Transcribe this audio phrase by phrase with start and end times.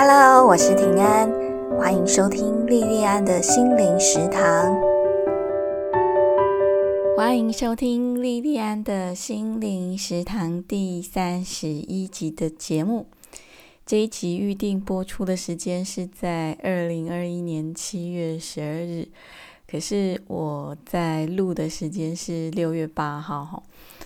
[0.00, 1.28] Hello，我是平安，
[1.76, 4.80] 欢迎收听莉莉安的心灵食堂。
[7.16, 13.06] 欢迎收听莉莉安的心灵食堂第三十一集的节目。
[13.84, 19.08] 这一集预定播出的时间是在二零二一年七月十二日，
[19.68, 23.60] 可是我在录的时间是六月八号哈。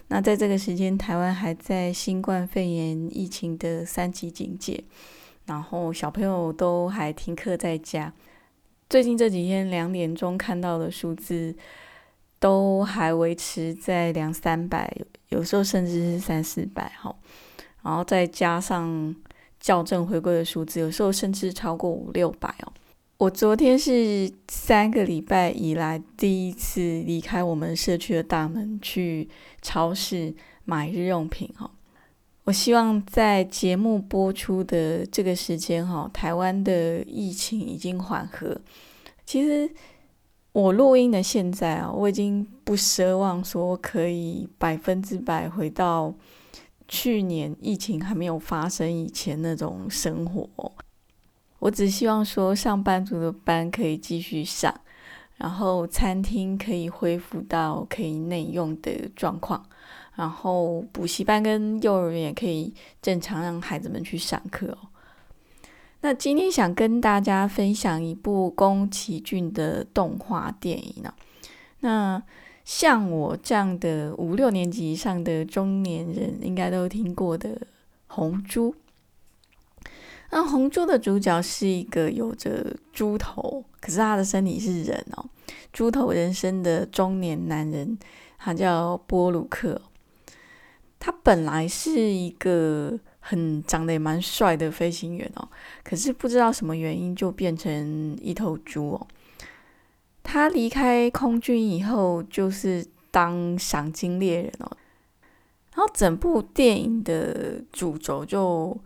[0.08, 4.84] 那在这个时间，台湾还在新冠肺炎疫情的三级警戒。
[5.52, 8.10] 然后小朋友都还停课在家。
[8.88, 11.54] 最近这几天两点钟看到的数字
[12.40, 14.90] 都还维持在两三百，
[15.28, 17.14] 有时候甚至是三四百哈。
[17.82, 19.14] 然后再加上
[19.60, 22.72] 校正回归的数字，有时候甚至超过五六百哦。
[23.18, 29.28] 我昨天是三个礼拜以来第一次离开我们社区的大门去
[29.60, 30.34] 超市
[30.64, 31.70] 买日用品哈。
[32.44, 38.60] 我希望在节目播出的这个时间，哈，台湾的疫情已经缓和。
[39.24, 39.70] 其实
[40.50, 46.12] 我录音的现在啊，我已经不奢望说可以百分之百回到
[46.88, 50.72] 去年疫情还没有发生以前那种生活。
[51.60, 54.74] 我只希望说，上班族的班可以继续上，
[55.36, 59.64] 然后餐厅可以恢复到可以内用的状况。
[60.14, 64.88] 然后补习班跟幼儿园也可以正常让孩子们去上课哦。
[66.02, 71.14] 那今天想跟大家分享一部宫崎骏的动画电影呢。
[71.80, 72.22] 那
[72.64, 77.50] 像我这样的五六年级以上的中年人，应该都听过的
[78.08, 78.74] 《红猪》。
[80.30, 85.24] 那《红猪》的主角是一个有着猪头，可是他的身体是人哦，
[85.72, 87.98] 猪头人生的中年男人，
[88.38, 89.80] 他叫波鲁克。
[91.04, 95.48] 他本来是一个很长得也蛮帅的飞行员哦，
[95.82, 99.06] 可是不知道什么原因就变成一头猪哦。
[100.22, 104.70] 他离开空军以后，就是当赏金猎人哦。
[105.74, 108.78] 然后整部电影的主轴就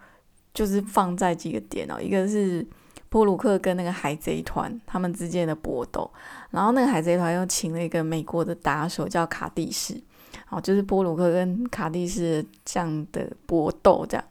[0.55, 2.67] 就是放在几个点哦，一个是
[3.11, 6.11] 波鲁克跟那个海贼团他们之间的搏斗，
[6.51, 10.03] 然后那个海贼团又请了一个美国的打手叫卡蒂斯。
[10.47, 14.25] 好，就是波鲁克跟卡蒂斯这样的搏斗这样，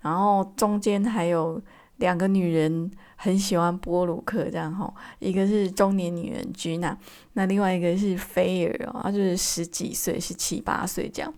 [0.00, 1.60] 然后中间还有
[1.96, 6.96] 两个女人很喜欢波鲁克这样哈，一个是中年女人居娜，
[7.34, 11.32] 那另外一个是菲尔哦，她就是十几岁，是七八岁这样。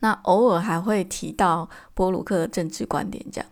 [0.00, 3.50] 那偶尔还会提到波鲁克的政治观点这样。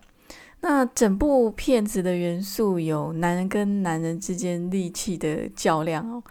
[0.61, 6.23] 那整部片子的元素有男人跟男人之间力气的较量哦。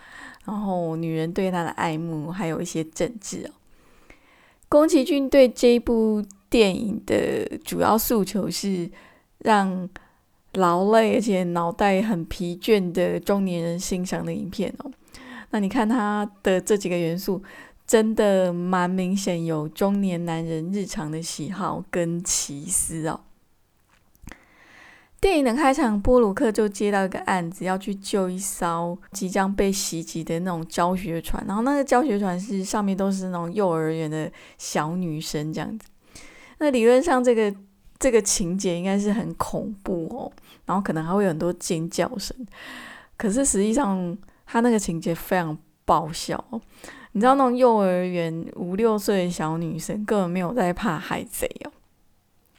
[0.44, 3.50] 然后，女人对他的爱慕，还有一些政治哦。
[4.68, 8.90] 宫崎骏对这部电影的主要诉求是
[9.38, 9.88] 让
[10.54, 14.90] 劳累而且脑袋很疲倦的中年人欣赏的影片哦。
[15.50, 17.42] 那你看他的这几个元素，
[17.86, 23.20] 真的蛮明显有中年男人日常的喜好跟奇思哦。
[25.22, 31.42] 电影的开场，波鲁克就接到一个案子，要去救一艘即将被袭击的那种教学船。
[31.46, 34.28] 然后那个教学船是上面都是那种幼儿园的
[34.58, 35.86] 小女生这样子。
[36.58, 37.54] 那理论上，这个
[38.00, 40.32] 这个情节应该是很恐怖哦，
[40.66, 42.36] 然后可能还会有很多尖叫声。
[43.16, 46.36] 可是实际上，他那个情节非常爆笑。
[46.50, 46.60] 哦
[47.12, 51.70] 你知道，那种幼儿园五六岁的小女生根本没有在怕海贼哦。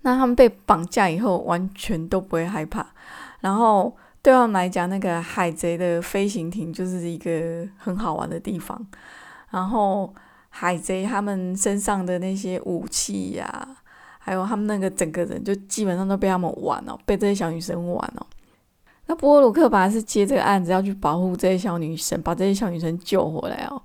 [0.03, 2.85] 那他们被绑架以后，完全都不会害怕。
[3.41, 8.85] 然后对他们来讲，那个海贼的飞行艇就是一个很好玩的地方。
[9.49, 10.13] 然后
[10.49, 13.67] 海贼他们身上的那些武器呀，
[14.19, 18.25] 还有他们那个整个人，就基本上都被他们玩哦，被这些小女生玩哦。
[19.05, 23.81] 那波鲁克本来是接这个案子，要去保护这些小女生，把这些小女生救回来哦。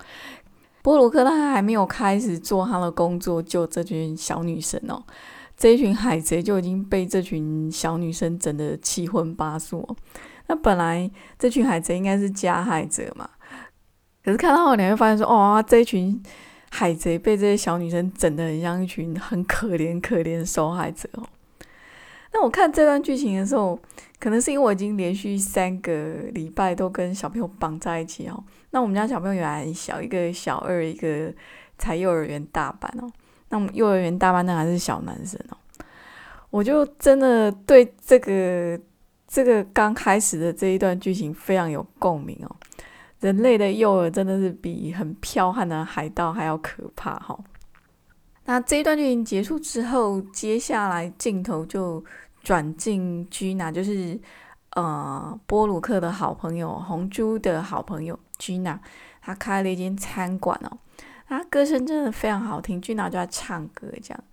[0.83, 5.03] 波鲁克他还没有开始做他的工作，救这群小女生哦。
[5.59, 9.87] 这一群海贼就已经被这群小女生整得七荤八素。
[10.47, 13.28] 那本来这群海贼应该是加害者嘛，
[14.25, 16.22] 可是看到后你会发现说，哦，这一群
[16.71, 21.27] 海贼被这些小女生整得很像一群很可怜可怜的受害者哦。
[22.33, 23.78] 那我看这段剧情的时候，
[24.21, 28.45] 可能是因为我已经连续三个礼拜都跟小朋友绑在一起哦。
[28.71, 31.33] 那我们家小朋友还很小，一个小二，一个
[31.78, 33.11] 才幼儿园大班哦。
[33.50, 35.56] 那我们幼儿园大班那还是小男生哦，
[36.50, 38.78] 我就真的对这个
[39.27, 42.56] 这个刚开始的这一段剧情非常有共鸣哦。
[43.21, 47.39] 人类的幼儿真的是比很剽悍的海盗还要可怕哈。
[48.45, 52.03] 那这一段剧情结束之后，接下来镜头就
[52.42, 54.18] 转进居娜，就是
[54.77, 58.80] 呃波鲁克的好朋友红珠的好朋友居娜，
[59.21, 60.78] 他开了一间餐馆哦。
[61.28, 64.25] 他歌声真的非常好听，居娜就在唱歌这样，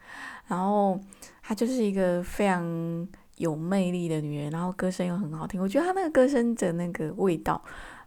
[0.48, 0.98] 然后
[1.44, 5.62] 她就是一个非常有魅力的女人，然后歌声又很好听。
[5.62, 7.62] 我觉得她那个歌声的那个味道，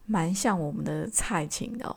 [0.06, 1.94] 蛮像我们的蔡琴的哦。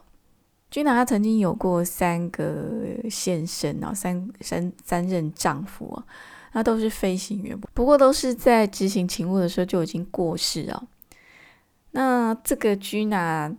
[0.70, 2.70] 君娜她曾经有过三个
[3.10, 6.04] 先生哦，三三三任丈夫啊，
[6.52, 10.84] 那都是飞行员，不过都是在执行勤务的时候就已经过世哦。
[11.92, 13.54] 那这个君娜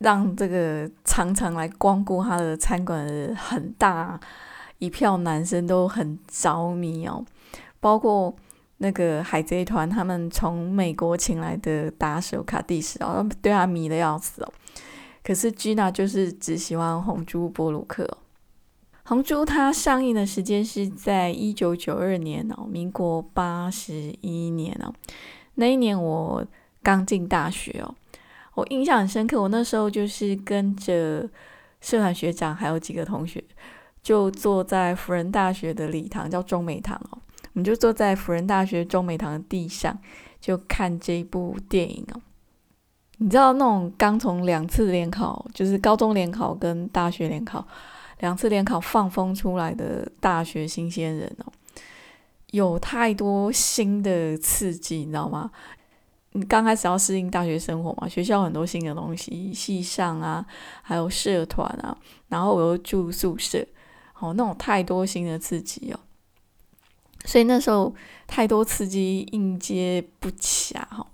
[0.00, 4.18] 让这个常常来光顾他的餐馆的很大
[4.78, 7.24] 一票男生都很着迷哦，
[7.80, 8.34] 包括
[8.78, 14.52] 那个海贼团他们从美国请来的打手卡蒂斯哦，对他迷的要死哦。
[15.22, 18.08] 可是 Gina 就是只喜欢红猪波鲁克。
[19.04, 24.94] 红猪它上映的时间是在一九九二年哦，民国八十一年哦。
[25.56, 26.46] 那一年我
[26.82, 27.94] 刚进大学哦，
[28.54, 29.40] 我印象很深刻。
[29.40, 31.28] 我那时候就是跟着
[31.80, 33.42] 社团学长还有几个同学，
[34.02, 37.18] 就坐在辅仁大学的礼堂，叫中美堂哦。
[37.52, 39.98] 我们就坐在辅仁大学中美堂的地上，
[40.40, 42.20] 就看这一部电影哦。
[43.18, 47.66] 你知道那种刚从两次联考，就是高中联考跟大学联考
[48.20, 51.52] 两次联考放风出来的大学新鲜人哦，
[52.52, 55.50] 有太多新的刺激，你知道吗？
[56.32, 60.44] 你刚开始要适应大学生活嘛，学校很多新的东西，系上啊，
[60.82, 61.96] 还有社团啊，
[62.28, 63.66] 然后我又住宿舍，
[64.18, 65.98] 哦，那种太多新的刺激哦，
[67.24, 67.92] 所以那时候
[68.28, 71.06] 太多刺激应接不暇哈。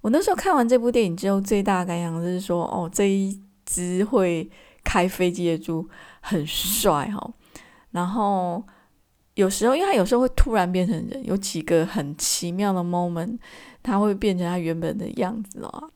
[0.00, 4.48] 我那时候看完这部电影之后，最大的感想就是说，哦，这一只会
[4.82, 5.86] 开飞机的猪
[6.20, 7.30] 很帅哈。
[7.90, 8.62] 然后
[9.38, 13.38] 有时候，因为他有时候会突然变成人，有几个很奇妙的 moment，
[13.82, 15.90] 他会变成他原本的样子哦。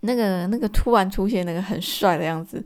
[0.00, 2.62] 那个那个突然出现那个很帅的样子，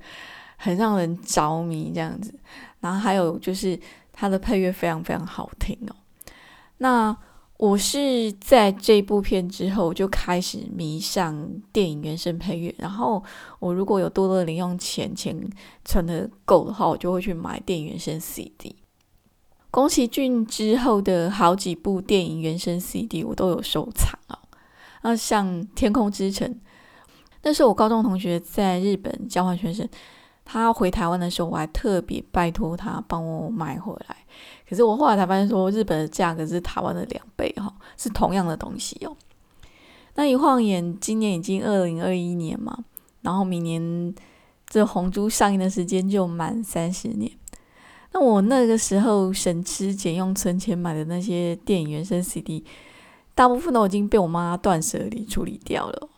[0.56, 2.34] 很让人着迷这样子。
[2.81, 3.78] 然后还有就是
[4.12, 5.94] 他的配乐非常非常好听哦。
[6.78, 7.17] 那。
[7.58, 13.25] 我是在这部片之后就开始迷上电影原声配乐，然后
[13.61, 15.34] 我如果有多的零用钱，钱
[15.82, 18.76] 存的够的话，我就会去买电影原声 CD。
[19.76, 24.38] 宫崎骏之后的好几部电影原声 CD 我都有收藏哦。
[25.02, 26.50] 那像《天空之城》，
[27.43, 29.87] 那是我高中同学在日本交换学生，
[30.46, 34.17] 他回台湾的时候，我还特别拜托他帮我买回来。
[34.67, 39.14] 可是我后来才发现，说日本的价格是台湾的两倍哈，是同样的东西哦。
[40.14, 42.78] 那一晃眼，今年已经二零二一年嘛，
[43.20, 44.14] 然后明年
[44.67, 47.31] 这红猪上映的时间就满三十年。
[48.17, 52.65] 那我那个时候省吃俭用存钱买的那些电影原声 CD，
[53.35, 56.09] 大部分都已经被我妈断舍离处理掉了。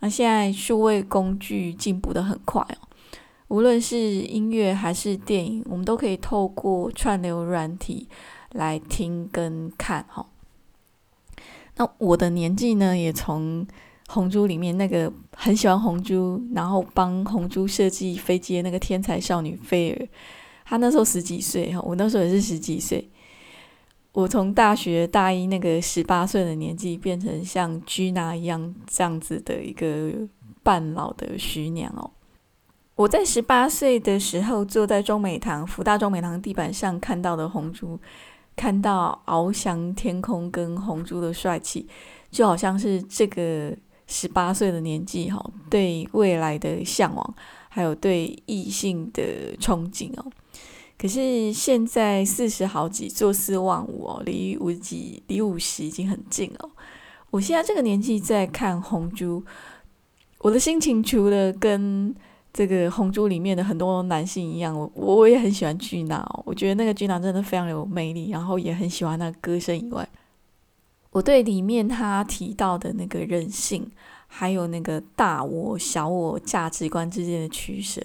[0.00, 2.88] 那现在数位工具进步的很快哦。
[3.46, 8.08] 无论是音乐还是电影，我们都可以透过串流软体
[8.50, 10.26] 来听跟看哈。
[11.76, 13.64] 那我的年纪呢，也从
[14.08, 20.08] 红猪里面那个很喜欢红猪，然后帮红猪设计飞机的那个天才少女菲尔，
[20.68, 23.08] 他那时候十几岁哈，我那时候也是十几岁。
[24.12, 30.10] 我从大学大一那个十八岁的年纪，变成像居娜一样这样子的一个
[30.62, 32.10] 半老的徐娘哦。
[32.96, 38.00] 我在十八岁的时候，坐在中美堂福大中美堂地板上看到的红珠，
[38.56, 41.86] 看到翱翔天空跟红珠的帅气，
[42.30, 47.34] 就好像是这个十八岁的年纪哈，对未来的向往，
[47.76, 50.24] 还有对异性的憧憬哦。
[50.96, 56.70] 可是现在四十好几，坐四望五哦，离五几离五十已经很近了。
[57.30, 59.44] 我现在这个年纪在看红猪，
[60.38, 62.14] 我的心情除了跟
[62.50, 70.08] 这个红猪里面的很多男性一样，我我也很喜欢巨娜，我觉得那个巨娜真的非常有魅力，然后也很喜欢那个歌声以外，
[71.10, 73.90] 我对里面他提到的那个人性，
[74.26, 78.02] 还有那个大我小我价值观之间的取舍，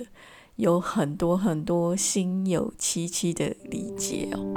[0.56, 4.54] 有很多很多心有戚戚的理解哦。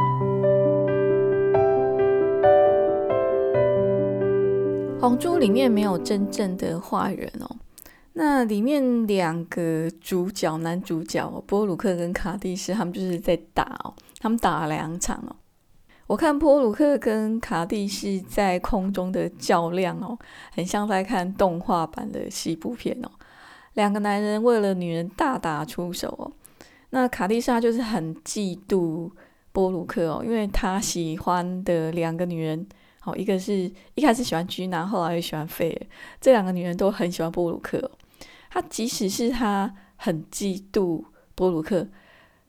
[5.01, 7.57] 红猪里面没有真正的坏人哦。
[8.15, 15.35] 那里面两个主角，男主角波鲁克跟卡蒂斯，他们就是在打哦，他们打了两场哦。
[16.07, 20.19] 我看波鲁克跟卡蒂斯在空中的较量哦，
[20.53, 23.11] 很像在看动画版的西部片哦。
[23.73, 26.31] 两个男人为了女人大打出手哦。
[26.91, 29.11] 那卡蒂莎就是很嫉妒
[29.51, 32.67] 波鲁克哦，因为他喜欢的两个女人
[33.01, 35.87] 好，一个是一开始喜欢居娜，后来又喜欢菲尔，
[36.21, 37.91] 这两个女人都很喜欢波鲁克哦。
[38.51, 41.03] 他即使是他很嫉妒
[41.35, 41.89] 波鲁克，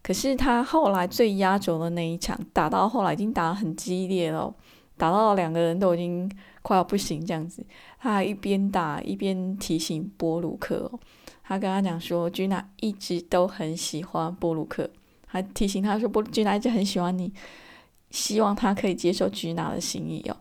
[0.06, 4.54] 可是他后来最压轴的那一场打到后来已经打得很激烈了，
[4.98, 6.32] 打到两个人都已经
[6.62, 7.66] 快要不行这样子，
[8.00, 11.00] 他还一边打一边提醒波鲁克哦，
[11.44, 14.88] 他跟他讲说，居娜一直都很喜欢波鲁克，
[15.26, 17.34] 还提醒他说波居娜一直很喜欢你，
[18.12, 20.38] 希望他可以接受居娜的心意哦。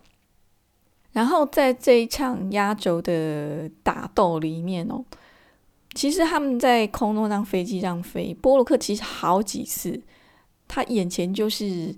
[1.12, 5.02] 然后在这一场压轴的打斗里面哦。
[5.94, 10.02] 其实他们在空中让飞机让飞，波鲁克其实好几次，
[10.66, 11.94] 他眼前就是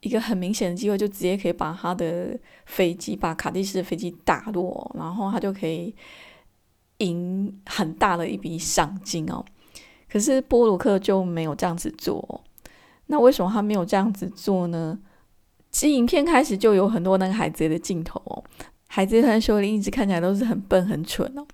[0.00, 5.94] 一个很明显的机会，就直接可以把他的飞机，把卡蒂斯的飞机打落，然后他就可以
[6.98, 9.42] 赢很大的一笔赏金哦。
[10.08, 12.44] 可是波鲁克就没有这样子做，
[13.06, 14.98] 那为什么他没有这样子做呢？
[15.70, 18.44] 其实影片开始就有很多那个海贼的镜头哦，
[18.86, 21.44] 海贼团首领一直看起来都是很笨很蠢哦。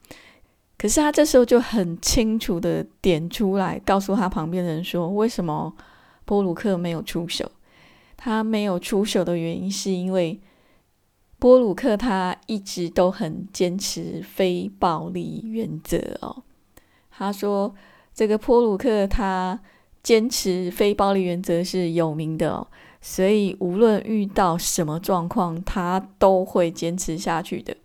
[0.80, 5.70] 可是他这时候就很清楚的点出来，告诉他旁边的人说：“为什么
[6.25, 7.52] 波鲁克没有出手？
[8.16, 10.40] 他没有出手的原因是因为
[11.38, 16.42] 波鲁克他一直都很坚持非暴力原则哦。
[17.10, 17.75] 他说
[18.14, 19.60] 这个波鲁克他
[20.02, 22.66] 坚持非暴力原则是有名的哦，
[23.02, 27.76] 所以无论遇到什么状况，他都会坚持下去的。”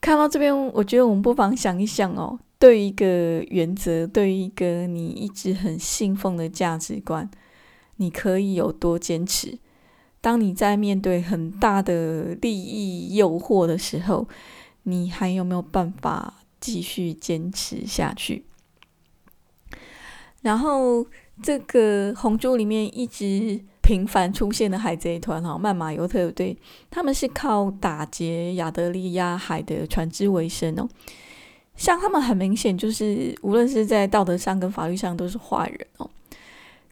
[0.00, 7.28] 看到这边，我觉得我们不妨想一想哦，对一个原则，对一个你一直很信奉的价值观，
[7.96, 9.58] 你可以有多坚持？
[10.20, 14.28] 当你在面对很大的利益诱惑的时候，
[14.84, 18.44] 你还有没有办法继续坚持下去？
[20.42, 21.06] 然后
[21.42, 23.64] 这个红珠里面一直。
[23.88, 26.54] 频繁出现的海贼团哈，曼马尤特队，
[26.90, 30.86] 他们是靠打劫亚德利亚海的船只为生哦。
[31.74, 36.10] 像他们很明显就是，无论是在道德上跟法律上都是坏人哦。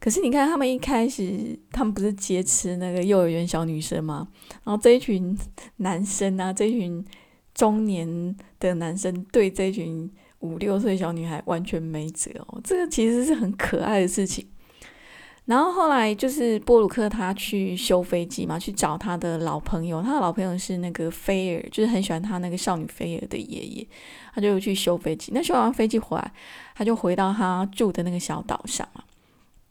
[0.00, 4.28] 可是你看，他们一开始，他们不是劫持那个幼儿园小女生吗？
[4.64, 5.36] 然后这一群
[5.76, 7.04] 男生啊，这一群
[7.52, 12.58] 中年的男生对这一群五六岁小女孩完全没辙哦。
[12.64, 14.46] 这个其实是很可爱的事情。
[15.46, 23.86] 然后后来就是波鲁克他去修飞机嘛，去找他的老朋友，他的老朋友是那个菲尔，就是很喜欢他那个少女菲尔的爷爷，
[24.34, 25.30] 他就去修飞机。
[25.32, 26.32] 那修完飞机回来，
[26.74, 29.04] 他就回到他住的那个小岛上嘛。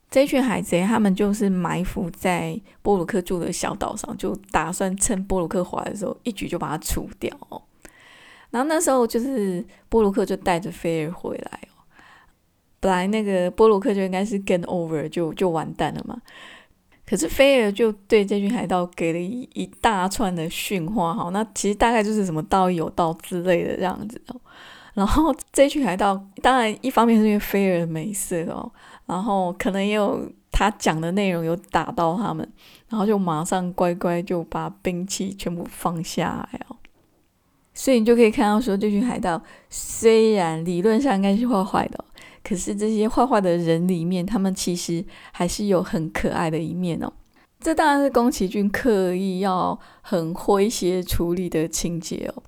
[0.10, 7.38] 这群海贼他们就是埋伏在波鲁克住的小岛上，就打算趁波鲁克回来的时候一举就把他除掉。
[8.50, 11.60] 然后那时候就是波鲁克就带着菲尔回来。
[12.86, 16.16] 本来那个波鲁克就应该是 get over 就就完蛋了嘛，
[17.04, 24.40] 可是菲尔就对这群海盗给了一一大串的训话，哈，那其实大概就是什么道义有道之类的这样子哦。
[24.94, 28.72] 然后这群海盗当然一方面是因为菲尔没事哦，
[29.08, 32.48] 然后可能也有他讲的内容有打到他们，
[32.90, 36.76] 然后就马上乖乖就把兵器全部放下来哦。
[37.74, 42.06] 所以你就可以看到说，这群海盗虽然理论上应该是坏坏的。
[42.48, 47.12] 可是这些坏坏的人里面，他们其实还是有很可爱的一面哦。
[47.60, 52.44] 这当然是宫崎骏刻意要很诙谐处理的情节哦。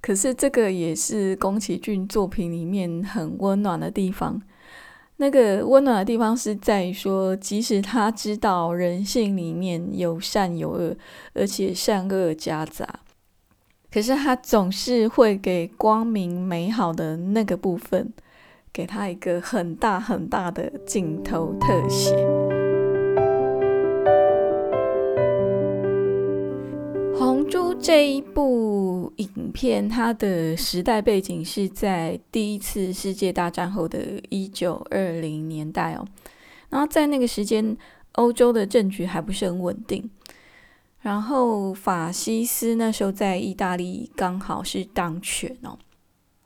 [0.00, 4.40] 可是这个也是宫崎骏作品里面很温暖的地方。
[5.18, 10.96] 那个温暖的地方是在于说，即使他知道人性里面有善有恶，
[11.34, 13.00] 而且善恶夹杂，
[13.90, 18.14] 可是他总是会给光明美好的那个部分。
[18.76, 22.14] 给他一个很大很大的镜头特写。
[27.18, 36.04] 《红猪》这一部影片，它的时代背景是在第一次世界大战后的一九二零年代哦。
[36.68, 37.78] 然后在那个时间，
[38.12, 40.10] 欧洲的政局还不是很稳定。
[41.00, 45.78] 然后法西斯那时候在意大利刚好是当权哦。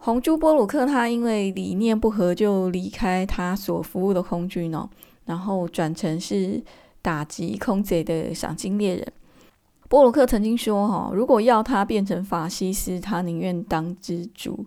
[0.02, 4.88] 红猪波鲁克他因为理念不合就离开他所服务的空军哦，
[5.26, 6.62] 然后转成是
[7.02, 9.06] 打击空贼的赏金猎人。
[9.90, 14.64] 波鲁克曾经说：“哈，如果要他变成法西斯，他宁愿当只猪。”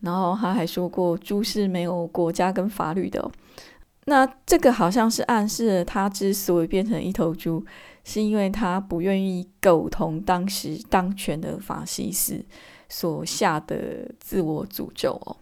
[0.00, 3.28] 然后他还说过：“猪是没有国家跟法律的。”
[4.06, 7.64] 那这个好像是暗示了他之所以变成一头猪，
[8.04, 12.44] 是因为他不愿意苟同当时当权的法西斯。
[12.88, 15.36] 所下的自我诅咒哦。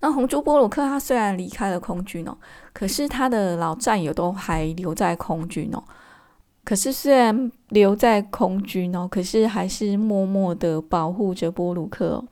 [0.00, 2.36] 那红珠波鲁克他虽然离开了空军哦，
[2.72, 5.82] 可是他的老战友都还留在空军哦。
[6.64, 12.24] 可是虽然留在空军哦，可是还是默默的保护着波鲁克哦。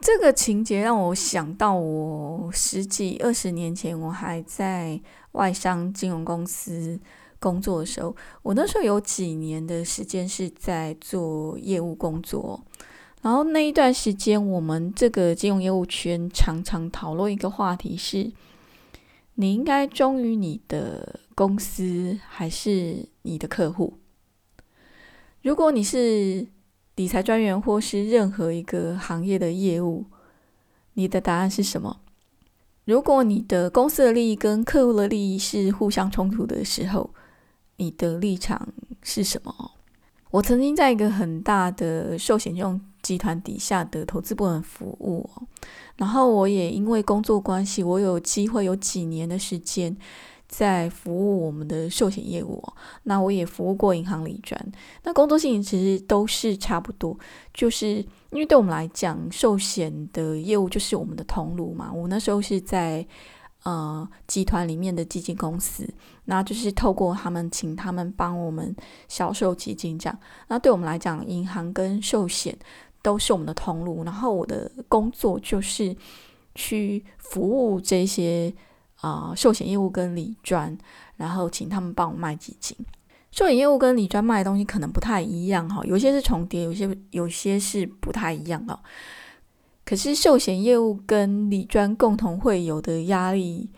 [0.00, 5.00] 这个情节让我想到，我十几二十年前我还在
[5.32, 7.00] 外商金融公司
[7.40, 12.62] 工作的时候，我那时候有几年的时间是在做业务工作。
[13.22, 18.30] 然后那一段时间，我们这个金融业务圈常常讨论一个话题是：
[19.34, 23.98] 你应该忠于你的公司，还是你的客户？
[25.42, 26.46] 如果你是
[26.96, 30.06] 理财专员或是任何一个行业的业务，
[30.94, 32.00] 你的答案是什么？
[32.84, 37.10] 如果你的公司的利益跟客户的利益是互相冲突的时候，
[37.76, 38.68] 你的立场
[39.02, 39.72] 是什么？
[40.30, 45.30] 我曾经在一个很大的寿险用集团底下的投资部门服务，
[45.96, 49.96] 然后我也因为工作关系，我有机会有几年的时间。
[50.46, 52.62] 在服务我们的寿险业务，
[53.02, 54.58] 那我也服务过银行理专。
[55.02, 57.18] 那工作性质其实都是差不多，
[57.52, 57.96] 就是
[58.30, 61.92] 因为对我们来讲，寿险的业务就是我们的通路嘛。
[61.92, 63.06] 我那时候是在
[63.64, 65.86] 呃集团里面的基金公司，
[66.24, 68.74] 那就是透过他们，请他们帮我们
[69.06, 70.18] 销售基金这样。
[70.48, 72.58] 那对我们来讲，银行跟寿险
[73.02, 74.04] 都是我们的通路。
[74.04, 75.96] 然后我的工作就是
[76.54, 78.54] 去服务这些。
[79.00, 80.76] 啊，寿险业务跟理专，
[81.14, 82.76] 然后请他们帮我卖基金。
[83.30, 88.76] 寿险业务跟理专卖的东西可能不太一样哈，有些是重叠，有些有些是不太一样哦。
[89.84, 93.70] 可是寿险业务跟理专共同会有的压力，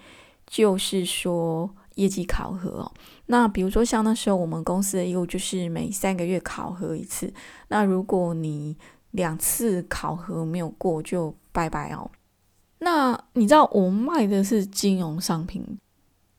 [0.47, 2.91] 就是说业绩考核哦。
[3.27, 7.31] 那比如说像那时候我们公司的业务就是每三个月考核一次，
[7.69, 8.75] 那如果你
[9.13, 12.11] 两次考核没有过，就拜拜哦。
[12.79, 15.63] 那你知道我卖的是金融商品，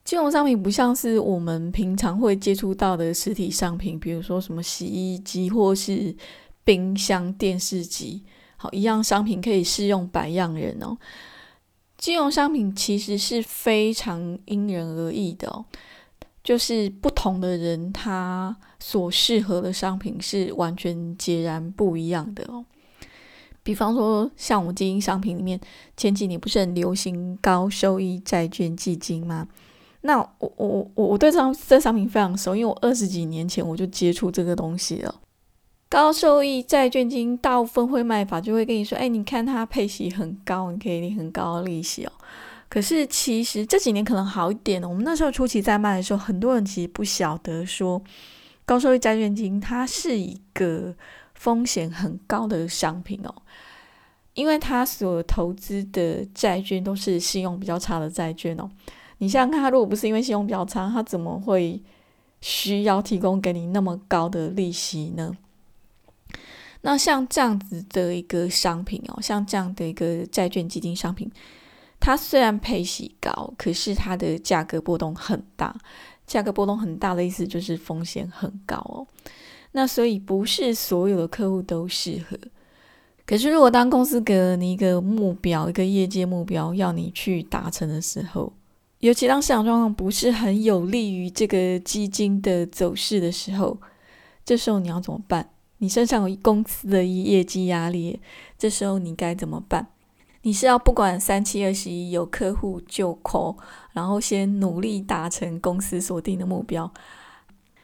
[0.04, 6.16] 金融商品不像是我们平常会接触到的实体商品，比如说什么洗衣机或是
[6.64, 8.24] 冰箱、电视机，
[8.58, 10.98] 好，一样商品可以适用百样人哦。
[11.98, 15.64] 金融商品其实是非常因人而异的哦，
[16.44, 22.66] 就是不同的人他所适合的商品是完全截然不一样的哦。
[23.64, 25.60] 比方说，像我们基金商品里面，
[25.96, 29.48] 前几年不是很流行高收益债券基金吗？
[30.02, 35.14] 那我我我我对这这商品非常熟，因为我二十几年前我就接触这个东西了。
[35.88, 42.12] 高收益债券基金大部分会卖法就会跟你说，哎，你看它配息很高，你可以领很高的利息哦。
[42.72, 44.82] 可是其实这几年可能好一点。
[44.82, 48.02] 我们那时候初期在卖的时候，很多人其实不晓得说，
[48.66, 50.96] 高收益债券基金它是一个。
[51.34, 53.34] 风险很高的商品哦，
[54.36, 58.70] 因为他所投资的债券都是信用比较差的债券哦。
[59.18, 61.82] 你想想看，他如果不是因为信用比较差，他怎么会
[62.42, 65.36] 需要提供给你那么高的利息呢？
[66.82, 71.28] 那像这样子的一个商品哦，像这样的一个债券基金商品，
[72.02, 75.74] 它虽然配息高，可是它的价格波动很大。
[76.28, 79.06] 价格波动很大的意思就是风险很高哦。
[79.74, 82.38] 那所以不是所有的客户都适合。
[83.26, 88.52] 可是如果当公司给了你一个目标，一个业界目标要你去达成的时候，
[89.00, 93.80] 尤其当市场状况不是很有利于这个基金的走势的时候，
[94.44, 95.50] 这时候你要怎么办？
[95.78, 98.20] 你身上有公司的业绩压力，
[98.58, 99.88] 这时候你该怎么办？
[100.44, 103.56] 你是要不管三七二十一有客户就扣，
[103.94, 106.92] 然后先努力达成公司锁定的目标？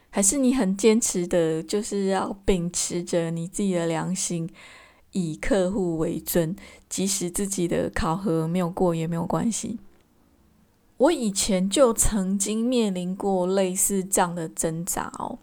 [0.09, 4.49] 还是你很坚持的，就是要秉持着你自己的良心，
[5.11, 6.55] 以客户为尊，
[6.89, 9.77] 即使自己的考核没有过也没有关系。
[10.97, 15.37] 我以前就曾经面临过类似这样的挣扎哦。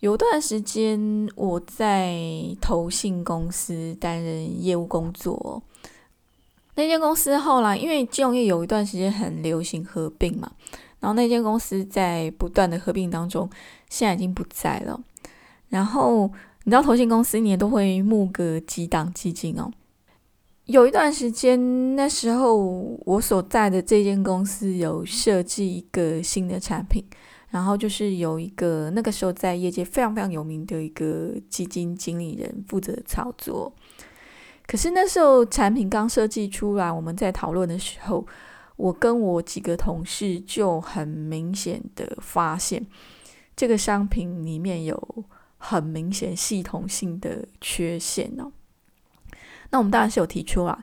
[0.00, 2.18] 有段时间我在
[2.60, 5.62] 投信公司担任业务工作，
[6.74, 10.50] 那间公司后来因为金融业有一段时间很流行合并嘛。
[11.00, 13.50] 然后那间公司在不断的合并当中，
[13.90, 15.00] 现在已经不在了。
[15.68, 16.30] 然后
[16.62, 19.68] 你知道，投信公司一年都会募个几档基金哦。
[20.66, 22.56] 有一段时间，那时候
[23.04, 27.04] 我所在的这间公司有设计一个新的产品，
[27.50, 33.74] 然后就是有一个那个时候在业界非常非常有名的一个基金经理人负责操作。
[34.72, 38.26] 可是那时候产品刚设计出来，我们在讨论的时候。
[38.76, 42.84] 我跟我几个同事就很明显的发现，
[43.54, 45.24] 这个商品里面有
[45.58, 48.50] 很明显系统性的缺陷哦。
[49.70, 50.76] 那我们当然是有提出来，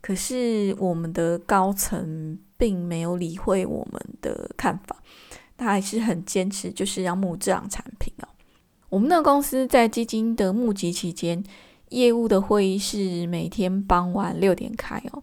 [0.00, 4.96] 可是我们的高层并没有理会我们的看法，
[5.56, 8.28] 他还是很坚持就是要募这样产品哦。
[8.88, 11.42] 我们那个公司在基金的募集期间，
[11.92, 15.22] 业务的会议是每天傍晚六点开哦。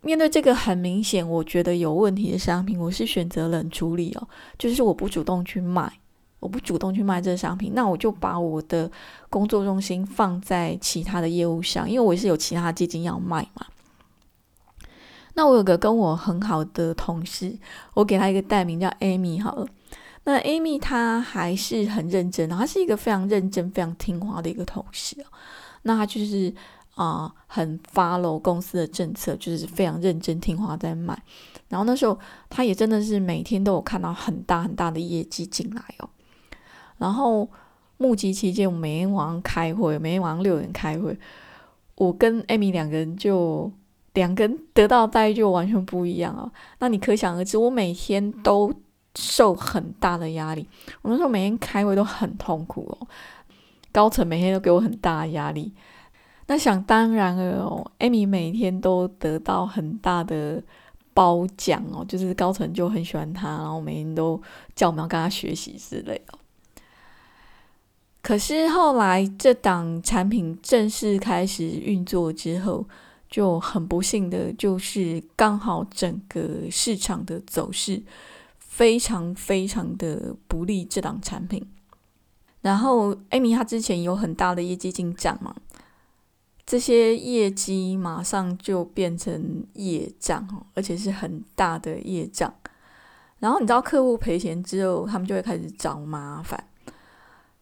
[0.00, 5.92] 面对这个很明显我觉得有问题的商品，我是选择冷处理哦，就是我不主动去卖，
[6.38, 8.90] 我不主动去卖这个商品，那我就把我的
[9.28, 13.66] 工作重心放在其他的业务上，因为我是有其他基金要卖嘛。
[15.34, 17.58] 那我有个跟我很好的同事，
[17.94, 19.66] 我给他一个代名叫 Amy 好了。
[20.24, 25.16] 那 Amy 她还是很认真，她是一个非常认真、非常听话的一个同事
[25.82, 26.52] 那他就是
[26.94, 31.20] 啊，很 follow 公司的政策，就是非常认真听话在卖。
[31.68, 36.08] 然后那时候他也真的是每天都有看到很大很大的业绩进来哦。
[36.98, 37.48] 然后
[37.96, 41.18] 募集期间，我每天晚上开会，每天晚上六点开会，
[41.96, 43.70] 我跟 Amy 两个人就
[44.14, 46.50] 两个人得到待遇就完全不一样哦。
[46.78, 48.72] 那你可想而知，我每天都。
[49.14, 50.68] 受很大的压力，
[51.02, 53.08] 我那时候每天开会都很痛苦哦。
[53.92, 55.72] 高层每天都给我很大的压力，
[56.46, 57.90] 那想当然了哦。
[57.98, 60.62] 艾米每天都得到很大的
[61.14, 64.40] 褒奖哦，就是高层就很喜欢他，然后每天都
[64.74, 66.38] 叫我们要跟他学习之类的。
[68.22, 72.86] 可是后来这档产品正式开始运作之后，
[73.28, 78.02] 就很不幸的就是刚好整个市场的走势。
[78.58, 81.66] 非常非常的不利这档产品，
[82.60, 85.54] 然后艾米她之前有很大的业绩进账嘛，
[86.66, 92.52] 这些业绩马上就变成业账哦，而且是很大的业账。
[93.38, 96.68] 然后你知道客户赔钱之后，他们就会开始找麻烦，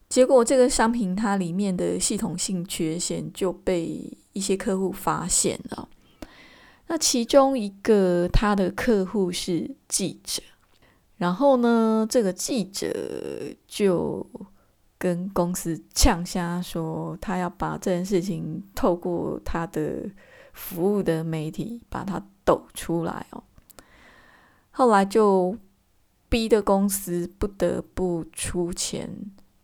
[0.09, 5.89] 结果这个商品它里面的系统性缺陷就被一些客户发现了。
[6.89, 10.43] 那其中一个他的客户是记者。
[11.19, 12.89] 然后呢，这个记者
[13.67, 14.27] 就
[15.07, 20.05] 跟公司呛下说，他要把这件事情透过他的
[20.53, 23.41] 服务的媒体把它抖出来哦。
[24.73, 25.57] 后来就
[26.29, 29.09] 逼的公司不得不出钱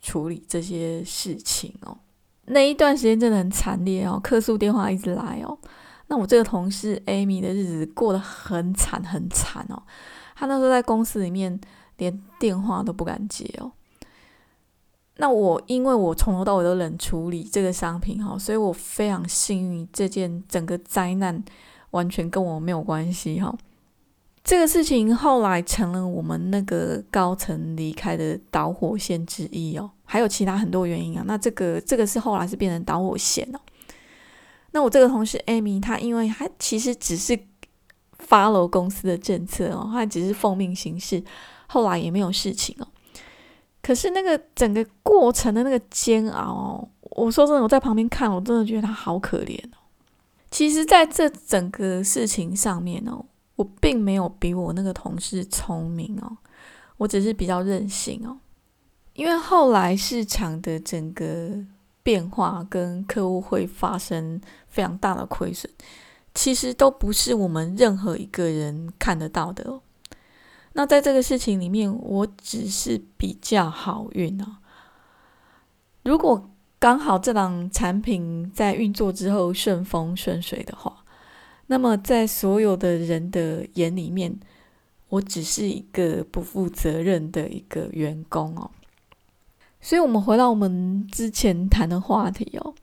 [0.01, 1.99] 处理这些事情哦。
[2.45, 5.59] 那一段时间真的很惨烈哦，客诉电话一直来哦。
[6.07, 9.83] 那我这个同事 Amy 的日子过得很惨很惨哦。
[10.37, 11.61] 他那时候在公司里面
[11.97, 13.73] 连电话都不敢接哦。
[15.23, 21.41] 那我因为我从头到尾都冷处理这个商品哈，所以我非常幸运，这件整个灾难
[21.93, 23.57] 完全跟我没有关系哈。
[24.43, 31.23] 这个事情后来成了我们那个高层离开的导火线之一哦，还有其他很多原因啊。
[31.25, 33.61] 那这个这个是后来是变成导火线哦。
[34.73, 37.39] 那我这个同事 Amy，她因为她其实只是。
[38.29, 41.23] follow 公司的政策哦，他只是奉命行事，
[41.67, 42.87] 后来也没有事情哦。
[43.83, 49.79] 可是那个整个过程的那个煎熬，我说真的，我在旁边看，我真的觉得他好可怜哦。
[50.51, 53.25] 其实，在这整个事情上面哦，
[53.57, 56.37] 我并没有比我那个同事聪明哦，
[56.99, 58.39] 我只是比较任性哦。
[59.15, 61.51] 因为后来市场的整个
[62.03, 65.71] 变化跟客户会发生非常大的亏损。
[66.35, 69.81] 其实都不是我们任何一个人看得到的。
[70.75, 74.57] 那在这个事情里面，我只是比较好运哦。
[76.03, 81.05] 如果刚好这档产品在运作之后顺风顺水的话，
[81.67, 84.39] 那么在所有的人的眼里面，
[85.09, 88.71] 我只是一个不负责任的一个员工哦。
[89.81, 92.75] 所以，我们回到我们之前谈的话题哦。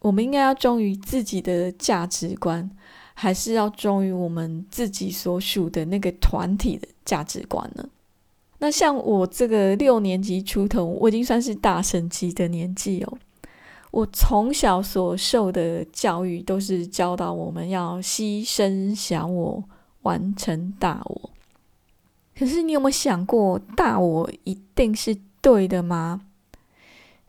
[0.00, 2.70] 我们应该要忠于自己的价值观，
[3.20, 7.86] 还是要忠于我们自己所属的那个团体的价值观呢？
[8.60, 13.18] 那像我这个六年级出头，我已经算是大神级的年纪哦。
[13.90, 19.62] 我从小所受的教育都是教导我们要牺牲小我，
[20.00, 21.30] 完成大我。
[22.34, 26.22] 可是你有没有想过，大我一定是对的吗？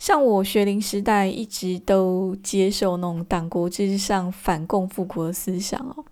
[0.02, 6.04] 像我学龄时代一直都接受那种党国之上反共复国的思想哦。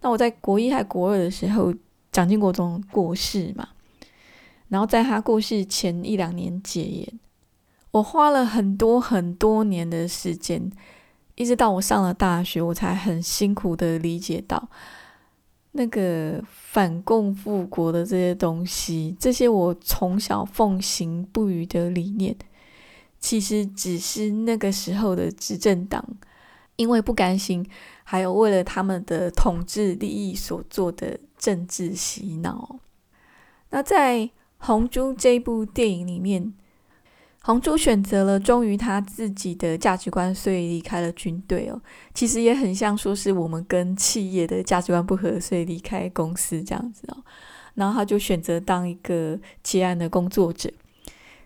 [0.00, 1.74] 那我在国一还国二的时候，
[2.12, 3.70] 蒋经国总过世嘛，
[4.68, 7.18] 然后在他过世前一两年戒严，
[7.90, 10.70] 我花了很多很多年的时间，
[11.34, 14.68] 一直到我上了大学，我才很辛苦的理解到
[15.72, 22.36] 那个反共复国的这些东西，这些我从小奉行不渝的理念。
[23.22, 26.04] 其实只是那个时候的执政党，
[26.76, 27.64] 因为不甘心，
[28.02, 32.80] 还有为了他们的统治利益所做的政治洗脑。
[33.70, 34.18] 那在
[34.58, 36.52] 《红猪》这部电影里面，
[37.42, 41.80] 红珠选择了忠于他自己的价值观，所以离开了军队哦。
[42.12, 47.24] 其实也很像说是我们跟企业的价值观不合，所以离开公司这样子哦。
[47.74, 50.68] 然后他就选择当一个接案的工作者。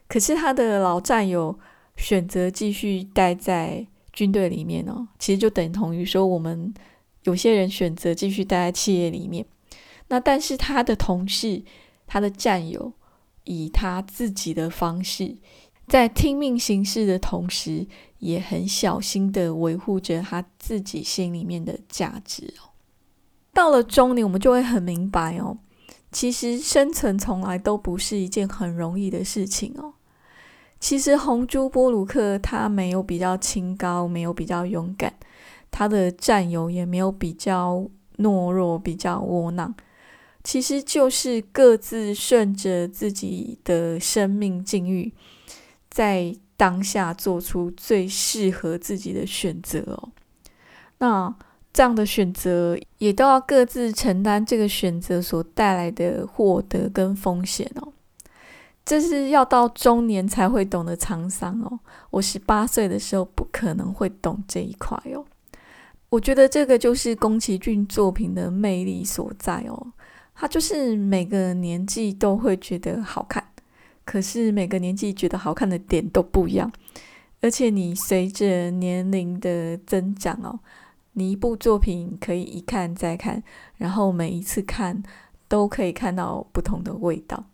[0.09, 1.59] 可是他的老战友
[1.97, 6.73] 选择继续待在军队里面哦，其实就等同于说我们
[7.25, 9.45] 有些人选择继续待在企业里面。
[10.09, 11.63] 那但是他的同事、
[12.07, 12.93] 他的战友
[13.45, 15.37] 以他自己的方式。
[15.89, 17.87] 在听命行事的同时，
[18.19, 22.75] 也很小心的维护着他自己心里面的价值哦。
[23.53, 25.59] 到了中年，我们就会很明白哦，
[26.11, 29.95] 其实生存从来都不是一件很容易的事情哦。
[30.79, 35.13] 其实红珠波鲁克他没有比较清高，没有比较勇敢，
[35.71, 39.75] 他的战友也没有比较懦弱、比较窝囊，
[40.45, 45.13] 其实就是各自顺着自己的生命境遇。
[45.89, 50.11] 在当下做出最适合自己的选择哦，
[50.99, 51.35] 那
[51.73, 57.93] 这样的选择也都要各自承担这个选择所带来的获得跟风险哦。
[58.87, 61.79] 这是要到中年才会懂得沧桑哦。
[62.11, 65.25] 我十八岁的时候不可能会懂这一块哦。
[66.09, 69.89] 我觉得这个就是宫崎骏作品的魅力所在哦，
[70.37, 73.45] 他就是每个年纪都会觉得好看。
[74.05, 76.71] 可是每个年纪觉得好看的点都不一样，
[77.41, 80.61] 而且你随着年龄的增长哦，
[81.15, 83.43] 你一部作品可以一看再看，
[83.79, 85.03] 然后每一次看
[85.49, 87.47] 都可以看到不同的味道。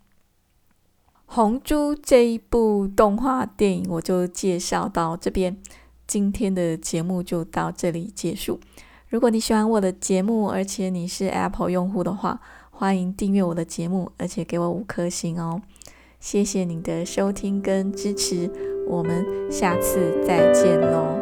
[1.35, 5.57] 红猪这一部动画电影我就介绍到这边，
[6.07, 8.61] 今天的节目就到这里结束。
[9.09, 12.39] 如果你喜欢我的节目，而且你是 Apple 用户的话，
[12.71, 15.63] 欢迎订阅我的节目，而且给我五颗星哦。
[16.21, 18.51] 谢谢你的收听跟支持，
[18.87, 21.22] 我们下次再见喽。